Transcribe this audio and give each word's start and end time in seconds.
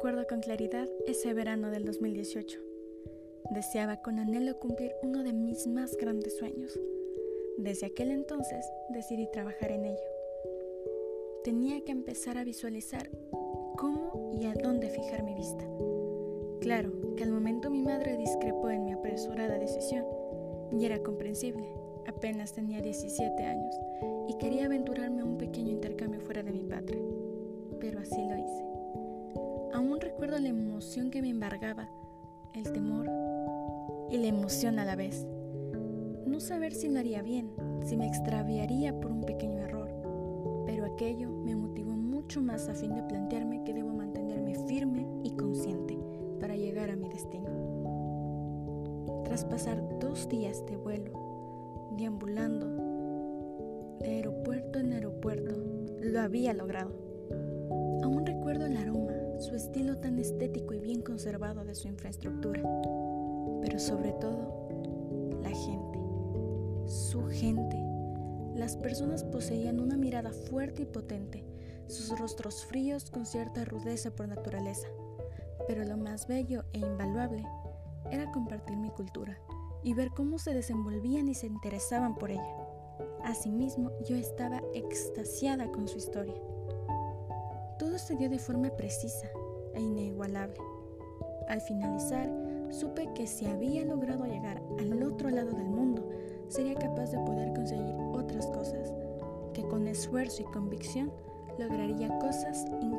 con 0.00 0.40
claridad 0.40 0.88
ese 1.06 1.34
verano 1.34 1.70
del 1.70 1.84
2018. 1.84 2.60
Deseaba 3.50 4.00
con 4.00 4.20
anhelo 4.20 4.56
cumplir 4.60 4.92
uno 5.02 5.24
de 5.24 5.32
mis 5.32 5.66
más 5.66 5.96
grandes 5.96 6.38
sueños. 6.38 6.78
Desde 7.56 7.86
aquel 7.86 8.12
entonces 8.12 8.64
decidí 8.90 9.28
trabajar 9.32 9.72
en 9.72 9.86
ello. 9.86 10.08
Tenía 11.42 11.84
que 11.84 11.90
empezar 11.90 12.38
a 12.38 12.44
visualizar 12.44 13.10
cómo 13.76 14.30
y 14.40 14.46
a 14.46 14.54
dónde 14.54 14.88
fijar 14.88 15.24
mi 15.24 15.34
vista. 15.34 15.64
Claro 16.60 16.92
que 17.16 17.24
al 17.24 17.32
momento 17.32 17.68
mi 17.68 17.82
madre 17.82 18.16
discrepó 18.16 18.70
en 18.70 18.84
mi 18.84 18.92
apresurada 18.92 19.58
decisión 19.58 20.04
y 20.70 20.84
era 20.84 21.02
comprensible. 21.02 21.66
Apenas 22.06 22.52
tenía 22.52 22.80
17 22.80 23.42
años 23.42 23.74
y 24.28 24.38
quería 24.38 24.66
aventurarme 24.66 25.22
a 25.22 25.24
un 25.24 25.38
pequeño 25.38 25.72
intercambio 25.72 25.97
Aún 29.78 30.00
recuerdo 30.00 30.40
la 30.40 30.48
emoción 30.48 31.08
que 31.08 31.22
me 31.22 31.30
embargaba, 31.30 31.88
el 32.52 32.64
temor 32.72 33.08
y 34.10 34.16
la 34.16 34.26
emoción 34.26 34.80
a 34.80 34.84
la 34.84 34.96
vez. 34.96 35.24
No 36.26 36.40
saber 36.40 36.74
si 36.74 36.88
lo 36.88 36.98
haría 36.98 37.22
bien, 37.22 37.52
si 37.84 37.96
me 37.96 38.08
extraviaría 38.08 38.98
por 38.98 39.12
un 39.12 39.20
pequeño 39.20 39.60
error, 39.60 39.88
pero 40.66 40.84
aquello 40.84 41.30
me 41.30 41.54
motivó 41.54 41.92
mucho 41.92 42.42
más 42.42 42.68
a 42.68 42.74
fin 42.74 42.92
de 42.92 43.04
plantearme 43.04 43.62
que 43.62 43.72
debo 43.72 43.94
mantenerme 43.94 44.56
firme 44.66 45.06
y 45.22 45.30
consciente 45.36 45.96
para 46.40 46.56
llegar 46.56 46.90
a 46.90 46.96
mi 46.96 47.08
destino. 47.08 47.48
Tras 49.26 49.44
pasar 49.44 49.80
dos 50.00 50.28
días 50.28 50.66
de 50.66 50.76
vuelo, 50.76 51.12
deambulando 51.96 52.66
de 54.00 54.08
aeropuerto 54.08 54.80
en 54.80 54.94
aeropuerto, 54.94 55.54
lo 56.00 56.20
había 56.20 56.52
logrado. 56.52 56.90
Aún 58.02 58.26
recuerdo 58.26 58.66
su 58.66 58.77
estético 60.20 60.74
y 60.74 60.80
bien 60.80 61.02
conservado 61.02 61.64
de 61.64 61.74
su 61.74 61.88
infraestructura 61.88 62.62
pero 63.60 63.78
sobre 63.78 64.12
todo 64.12 64.68
la 65.42 65.50
gente, 65.50 65.98
su 66.86 67.26
gente. 67.26 67.76
Las 68.54 68.76
personas 68.76 69.24
poseían 69.24 69.78
una 69.78 69.96
mirada 69.96 70.32
fuerte 70.32 70.82
y 70.82 70.86
potente, 70.86 71.44
sus 71.86 72.18
rostros 72.18 72.64
fríos 72.64 73.10
con 73.10 73.24
cierta 73.24 73.64
rudeza 73.64 74.10
por 74.10 74.28
naturaleza, 74.28 74.88
pero 75.66 75.84
lo 75.84 75.96
más 75.96 76.26
bello 76.26 76.64
e 76.72 76.78
invaluable 76.78 77.44
era 78.10 78.30
compartir 78.32 78.76
mi 78.76 78.90
cultura 78.90 79.38
y 79.82 79.94
ver 79.94 80.10
cómo 80.10 80.38
se 80.38 80.54
desenvolvían 80.54 81.28
y 81.28 81.34
se 81.34 81.46
interesaban 81.46 82.16
por 82.16 82.30
ella. 82.30 82.56
Asimismo, 83.22 83.92
yo 84.08 84.16
estaba 84.16 84.60
extasiada 84.74 85.70
con 85.70 85.86
su 85.86 85.98
historia. 85.98 86.40
Todo 87.78 87.98
se 87.98 88.16
dio 88.16 88.28
de 88.28 88.38
forma 88.38 88.70
precisa 88.70 89.28
e 89.74 89.80
inigualable. 89.80 90.58
Al 91.48 91.60
finalizar, 91.60 92.30
supe 92.70 93.08
que 93.14 93.26
si 93.26 93.46
había 93.46 93.84
logrado 93.84 94.26
llegar 94.26 94.62
al 94.78 95.02
otro 95.02 95.30
lado 95.30 95.50
del 95.50 95.68
mundo, 95.68 96.08
sería 96.48 96.74
capaz 96.74 97.10
de 97.10 97.18
poder 97.18 97.52
conseguir 97.54 97.94
otras 98.12 98.46
cosas, 98.48 98.92
que 99.54 99.62
con 99.62 99.86
esfuerzo 99.86 100.42
y 100.42 100.52
convicción 100.52 101.10
lograría 101.58 102.18
cosas 102.18 102.66
incalculables. 102.80 102.97